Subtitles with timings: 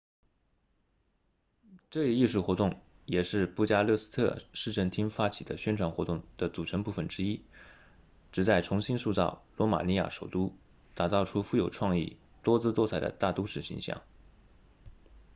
[1.91, 7.43] 这一艺术活动也是布加勒斯特市政厅发起的宣传活动的组成部分之一
[8.31, 10.55] 旨在重新塑造罗马尼亚首都
[10.95, 14.01] 打造出富有创意多姿多彩的大都市形象